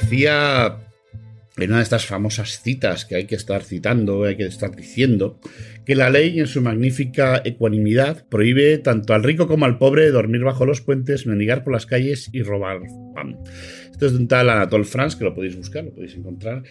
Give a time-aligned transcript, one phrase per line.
[0.00, 0.76] Decía
[1.56, 5.40] en una de estas famosas citas que hay que estar citando, hay que estar diciendo,
[5.84, 10.42] que la ley en su magnífica ecuanimidad prohíbe tanto al rico como al pobre dormir
[10.44, 12.82] bajo los puentes, mendigar por las calles y robar
[13.14, 13.38] pan.
[13.90, 16.62] Esto es de un tal Anatole France, que lo podéis buscar, lo podéis encontrar.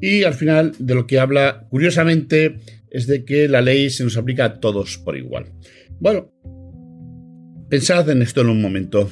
[0.00, 2.58] Y al final de lo que habla, curiosamente,
[2.90, 5.46] es de que la ley se nos aplica a todos por igual.
[5.98, 6.32] Bueno,
[7.68, 9.10] pensad en esto en un momento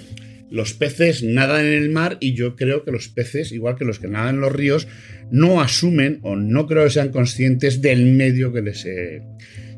[0.54, 3.98] los peces nadan en el mar y yo creo que los peces, igual que los
[3.98, 4.86] que nadan en los ríos,
[5.32, 9.22] no asumen o no creo que sean conscientes del medio que les eh,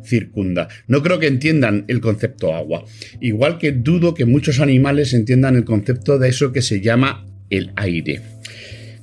[0.05, 0.69] circunda.
[0.87, 2.85] No creo que entiendan el concepto agua.
[3.23, 7.73] Igual que dudo que muchos animales entiendan el concepto de eso que se llama el
[7.77, 8.21] aire.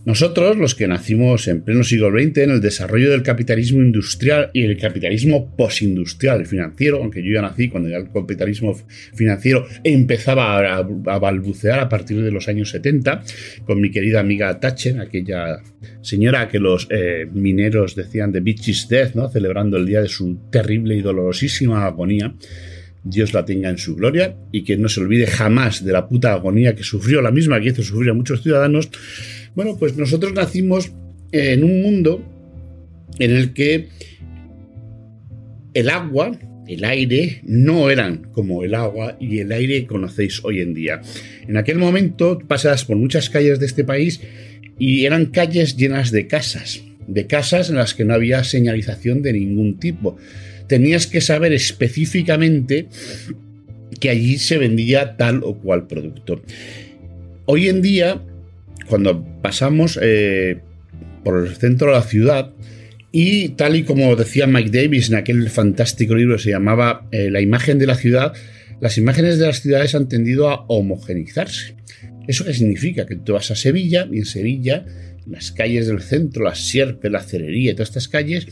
[0.05, 4.63] Nosotros, los que nacimos en pleno siglo XX, en el desarrollo del capitalismo industrial y
[4.63, 8.75] el capitalismo postindustrial y financiero, aunque yo ya nací cuando ya el capitalismo
[9.15, 13.23] financiero empezaba a, a, balbucear a partir de los años 70,
[13.65, 15.61] con mi querida amiga Thatcher, aquella
[16.01, 19.29] señora que los eh, mineros decían de Bitch is Death, ¿no?
[19.29, 22.33] celebrando el día de su terrible y dolorosísima agonía.
[23.05, 26.33] Dios la tenga en su gloria y que no se olvide jamás de la puta
[26.33, 28.89] agonía que sufrió, la misma que hizo sufrir a muchos ciudadanos.
[29.55, 30.91] Bueno, pues nosotros nacimos
[31.31, 32.23] en un mundo
[33.19, 33.89] en el que
[35.73, 40.61] el agua, el aire, no eran como el agua y el aire que conocéis hoy
[40.61, 41.01] en día.
[41.47, 44.21] En aquel momento pasas por muchas calles de este país
[44.79, 49.33] y eran calles llenas de casas, de casas en las que no había señalización de
[49.33, 50.17] ningún tipo.
[50.67, 52.87] Tenías que saber específicamente
[53.99, 56.41] que allí se vendía tal o cual producto.
[57.45, 58.21] Hoy en día
[58.87, 60.59] cuando pasamos eh,
[61.23, 62.51] por el centro de la ciudad
[63.11, 67.29] y tal y como decía Mike Davis en aquel fantástico libro que se llamaba eh,
[67.29, 68.33] La imagen de la ciudad,
[68.81, 71.75] las imágenes de las ciudades han tendido a homogenizarse.
[72.27, 73.05] ¿Eso qué significa?
[73.05, 74.85] Que tú vas a Sevilla y en Sevilla,
[75.27, 78.47] las calles del centro, la Sierpe, la Cerería y todas estas calles,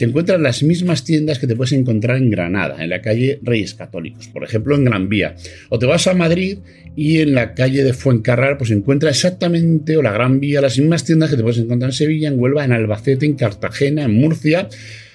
[0.00, 3.74] te encuentras las mismas tiendas que te puedes encontrar en Granada, en la calle Reyes
[3.74, 5.36] Católicos, por ejemplo en Gran Vía.
[5.68, 6.60] O te vas a Madrid
[6.96, 11.04] y en la calle de Fuencarral pues encuentras exactamente, o la Gran Vía, las mismas
[11.04, 14.70] tiendas que te puedes encontrar en Sevilla, en Huelva, en Albacete, en Cartagena, en Murcia,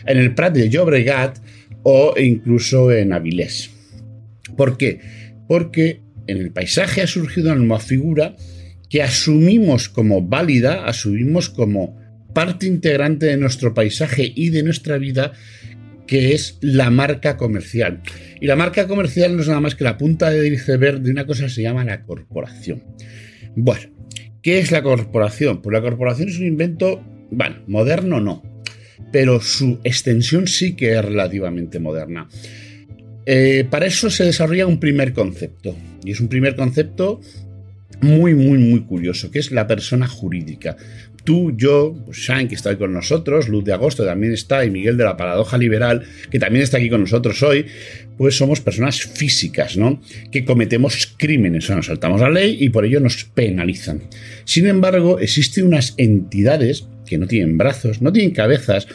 [0.06, 1.40] en el Prat de Llobregat
[1.82, 3.72] o incluso en Avilés.
[4.56, 5.00] ¿Por qué?
[5.48, 8.36] Porque en el paisaje ha surgido una nueva figura
[8.88, 12.05] que asumimos como válida, asumimos como
[12.36, 15.32] parte integrante de nuestro paisaje y de nuestra vida,
[16.06, 18.02] que es la marca comercial.
[18.42, 21.26] Y la marca comercial no es nada más que la punta del iceberg de una
[21.26, 22.84] cosa que se llama la corporación.
[23.56, 23.90] Bueno,
[24.42, 25.62] ¿qué es la corporación?
[25.62, 27.02] Pues la corporación es un invento,
[27.32, 28.44] bueno, moderno no,
[29.14, 32.28] pero su extensión sí que es relativamente moderna.
[33.26, 35.74] Eh, para eso se desarrolla un primer concepto,
[36.04, 37.22] y es un primer concepto
[38.02, 40.76] muy, muy, muy curioso, que es la persona jurídica
[41.26, 45.04] tú, yo, Shane, que está con nosotros, Luz de Agosto también está, y Miguel de
[45.04, 47.66] la Paradoja Liberal, que también está aquí con nosotros hoy,
[48.18, 50.02] pues somos personas físicas, ¿no?
[50.32, 54.04] Que cometemos crímenes, o sea, nos saltamos la ley y por ello nos penalizan.
[54.46, 58.88] Sin embargo, existen unas entidades que no tienen brazos, no tienen cabezas,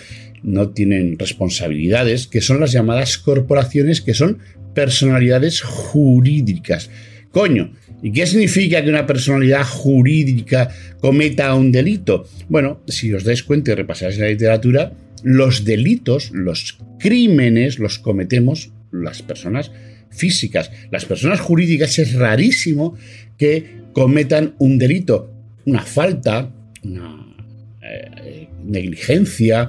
[0.43, 4.39] no tienen responsabilidades, que son las llamadas corporaciones, que son
[4.75, 6.91] personalidades jurídicas.
[7.31, 7.73] Coño,
[8.03, 12.27] ¿Y qué significa que una personalidad jurídica cometa un delito?
[12.49, 14.93] Bueno, si os dais cuenta y repasáis la literatura,
[15.23, 19.71] los delitos, los crímenes los cometemos las personas
[20.11, 20.71] físicas.
[20.91, 22.97] Las personas jurídicas es rarísimo
[23.37, 25.31] que cometan un delito,
[25.67, 26.51] una falta,
[26.83, 27.35] una
[27.83, 29.69] eh, negligencia,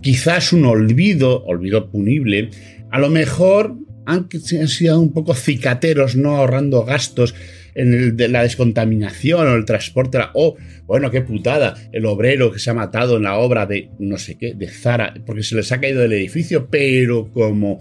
[0.00, 2.50] quizás un olvido, olvido punible.
[2.90, 3.76] A lo mejor
[4.06, 4.28] han
[4.68, 7.34] sido un poco cicateros, no ahorrando gastos
[7.74, 10.18] en la descontaminación o el transporte.
[10.34, 10.56] O,
[10.86, 14.36] bueno, qué putada, el obrero que se ha matado en la obra de no sé
[14.36, 17.78] qué, de Zara, porque se les ha caído del edificio, pero como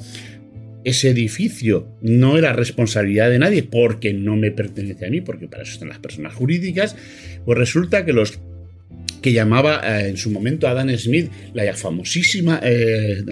[0.84, 5.64] ese edificio no era responsabilidad de nadie porque no me pertenece a mí, porque para
[5.64, 6.96] eso están las personas jurídicas,
[7.46, 8.40] pues resulta que los
[9.22, 13.24] que llamaba eh, en su momento Adam Smith la famosísima eh,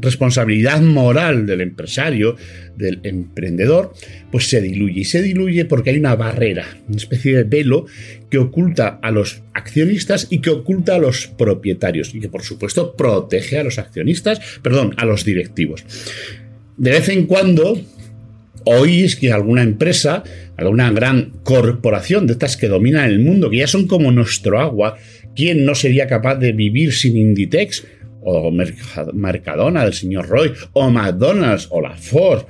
[0.00, 2.36] responsabilidad moral del empresario,
[2.76, 3.94] del emprendedor,
[4.30, 5.00] pues se diluye.
[5.00, 7.86] Y se diluye porque hay una barrera, una especie de velo
[8.30, 12.94] que oculta a los accionistas y que oculta a los propietarios y que por supuesto
[12.94, 15.84] protege a los accionistas, perdón, a los directivos.
[16.76, 17.80] De vez en cuando
[18.64, 20.22] oís que alguna empresa,
[20.56, 24.96] alguna gran corporación de estas que dominan el mundo, que ya son como nuestro agua,
[25.38, 27.86] ¿quién no sería capaz de vivir sin Inditex?
[28.20, 32.44] O Mercadona del señor Roy, o McDonald's, o la Ford,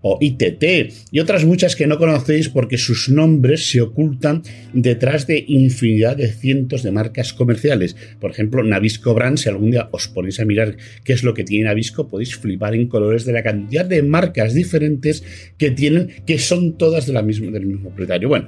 [0.00, 0.64] o ITT
[1.10, 6.28] y otras muchas que no conocéis porque sus nombres se ocultan detrás de infinidad de
[6.28, 7.96] cientos de marcas comerciales.
[8.20, 11.42] Por ejemplo, Navisco Brand, si algún día os ponéis a mirar qué es lo que
[11.42, 15.24] tiene Navisco, podéis flipar en colores de la cantidad de marcas diferentes
[15.58, 18.28] que tienen, que son todas de la misma, del mismo propietario.
[18.28, 18.46] Bueno,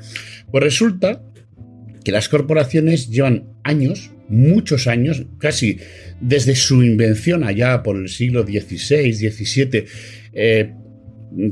[0.53, 1.21] pues resulta
[2.05, 5.79] que las corporaciones llevan años, muchos años, casi
[6.21, 9.85] desde su invención allá por el siglo XVI, XVII,
[10.33, 10.73] eh,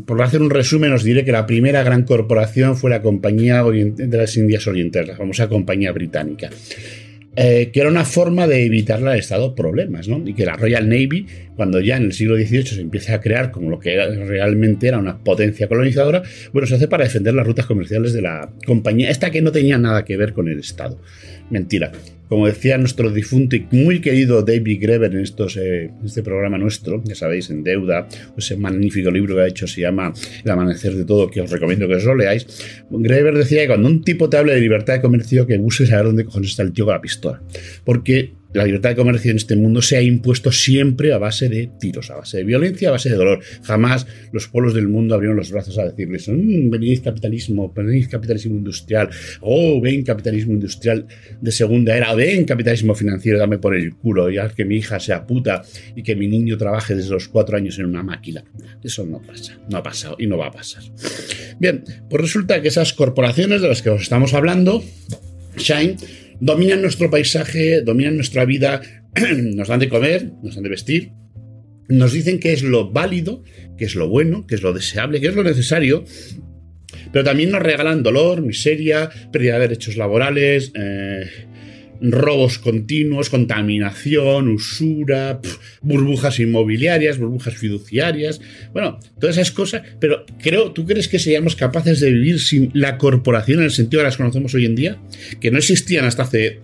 [0.06, 4.18] por hacer un resumen, os diré que la primera gran corporación fue la Compañía de
[4.18, 6.50] las Indias Orientales, la famosa Compañía Británica.
[7.40, 10.20] Eh, que era una forma de evitarle al Estado problemas, ¿no?
[10.26, 11.24] Y que la Royal Navy,
[11.54, 14.98] cuando ya en el siglo XVIII se empieza a crear como lo que realmente era
[14.98, 19.30] una potencia colonizadora, bueno, se hace para defender las rutas comerciales de la compañía, esta
[19.30, 21.00] que no tenía nada que ver con el Estado.
[21.48, 21.92] Mentira.
[22.28, 27.02] Como decía nuestro difunto y muy querido David Greber en estos, eh, este programa nuestro,
[27.02, 28.06] ya sabéis, en Deuda,
[28.36, 30.12] ese magnífico libro que ha hecho se llama
[30.44, 32.46] El amanecer de todo, que os recomiendo que os lo leáis.
[32.90, 36.04] Greber decía que cuando un tipo te hable de libertad de comercio, que busques saber
[36.04, 37.27] dónde cojones está el tío con la pistola.
[37.84, 41.70] Porque la libertad de comercio en este mundo se ha impuesto siempre a base de
[41.78, 43.40] tiros, a base de violencia, a base de dolor.
[43.62, 48.56] Jamás los pueblos del mundo abrieron los brazos a decirles, mmm, venid capitalismo, venid capitalismo
[48.56, 49.10] industrial,
[49.42, 51.06] oh, ven capitalismo industrial
[51.40, 55.26] de segunda era, ven capitalismo financiero, dame por el culo, ya que mi hija sea
[55.26, 55.62] puta
[55.94, 58.44] y que mi niño trabaje desde los cuatro años en una máquina.
[58.82, 60.82] Eso no pasa, no ha pasado y no va a pasar.
[61.58, 64.82] Bien, pues resulta que esas corporaciones de las que os estamos hablando,
[65.56, 65.96] Shine,
[66.40, 68.82] dominan nuestro paisaje, dominan nuestra vida,
[69.54, 71.12] nos dan de comer, nos dan de vestir,
[71.88, 73.42] nos dicen qué es lo válido,
[73.76, 76.04] qué es lo bueno, qué es lo deseable, qué es lo necesario,
[77.12, 81.26] pero también nos regalan dolor, miseria, pérdida de derechos laborales, eh,
[82.00, 85.40] robos continuos, contaminación, usura,
[85.80, 88.40] burbujas inmobiliarias, burbujas fiduciarias,
[88.72, 92.98] bueno, todas esas cosas, pero creo, ¿tú crees que seríamos capaces de vivir sin la
[92.98, 94.98] corporación en el sentido que las conocemos hoy en día?
[95.40, 96.60] Que no existían hasta hace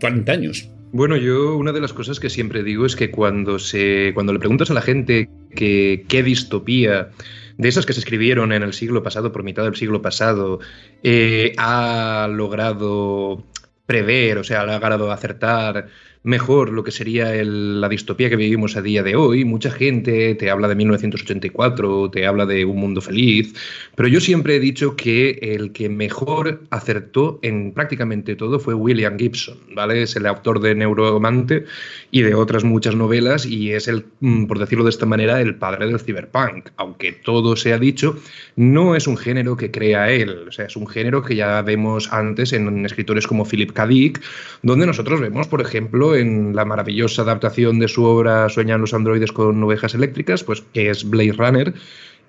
[0.00, 0.68] 40 mm, años.
[0.92, 4.40] Bueno, yo una de las cosas que siempre digo es que cuando, se, cuando le
[4.40, 7.10] preguntas a la gente que, qué distopía
[7.58, 10.58] de esas que se escribieron en el siglo pasado, por mitad del siglo pasado,
[11.02, 13.44] eh, ha logrado
[13.90, 15.88] prever, o sea, ha logrado acertar
[16.22, 19.44] mejor lo que sería la distopía que vivimos a día de hoy.
[19.44, 23.54] Mucha gente te habla de 1984, te habla de un mundo feliz,
[23.96, 29.18] pero yo siempre he dicho que el que mejor acertó en prácticamente todo fue William
[29.18, 30.02] Gibson, ¿vale?
[30.02, 31.64] Es el autor de Neuromante
[32.10, 35.54] y de otras muchas novelas y es el, mm, por decirlo de esta manera, el
[35.54, 36.68] padre del cyberpunk.
[36.76, 38.16] Aunque todo se ha dicho,
[38.56, 42.12] no es un género que crea él, o sea, es un género que ya vemos
[42.12, 43.86] antes en escritores como Philip K.
[43.86, 44.20] Dick,
[44.62, 49.32] donde nosotros vemos, por ejemplo, en la maravillosa adaptación de su obra Sueñan los androides
[49.32, 51.74] con ovejas eléctricas, pues que es Blade Runner,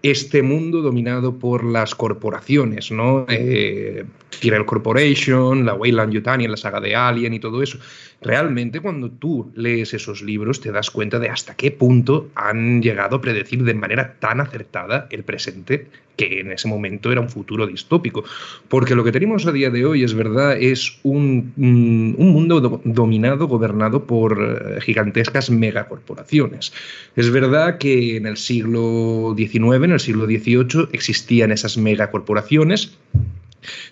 [0.03, 3.25] este mundo dominado por las corporaciones, ¿no?
[3.29, 4.03] Eh,
[4.39, 7.77] Tyrell Corporation, la Weyland Yutani la saga de Alien y todo eso.
[8.22, 13.16] Realmente cuando tú lees esos libros te das cuenta de hasta qué punto han llegado
[13.16, 15.88] a predecir de manera tan acertada el presente
[16.18, 18.24] que en ese momento era un futuro distópico.
[18.68, 23.48] Porque lo que tenemos a día de hoy es verdad, es un, un mundo dominado,
[23.48, 26.74] gobernado por eh, gigantescas megacorporaciones.
[27.16, 32.96] Es verdad que en el siglo XIX, en el siglo XVIII, existían esas megacorporaciones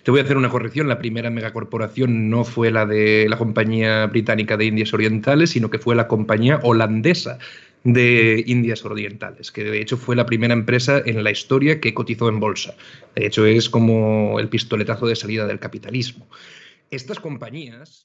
[0.02, 0.88] Te voy a hacer una corrección.
[0.88, 5.78] La primera megacorporación no fue la de la compañía británica de Indias Orientales, sino que
[5.78, 7.38] fue la compañía holandesa
[7.84, 12.28] de Indias Orientales, que de hecho fue la primera empresa en la historia que cotizó
[12.28, 12.74] en bolsa.
[13.14, 16.26] De hecho, es como el pistoletazo de salida del capitalismo.
[16.90, 18.04] Estas compañías